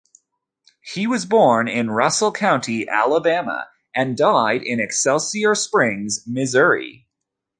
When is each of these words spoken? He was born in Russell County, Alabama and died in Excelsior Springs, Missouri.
He 0.81 1.05
was 1.05 1.27
born 1.27 1.67
in 1.67 1.91
Russell 1.91 2.31
County, 2.31 2.89
Alabama 2.89 3.67
and 3.93 4.17
died 4.17 4.63
in 4.63 4.79
Excelsior 4.79 5.53
Springs, 5.53 6.23
Missouri. 6.25 7.05